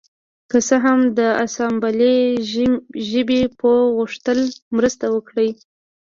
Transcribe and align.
که 0.49 0.57
څه 0.67 0.75
هم 0.85 0.99
د 1.19 1.19
اسامبلۍ 1.45 2.19
ژبې 3.09 3.41
پوه 3.59 3.79
غوښتل 3.97 4.39
مرسته 4.75 5.05
وکړي 5.15 5.49